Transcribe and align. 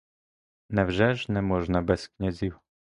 Невже 0.69 1.13
ж 1.15 1.31
не 1.31 1.41
можна 1.41 1.81
без 1.81 2.07
князів? 2.07 2.59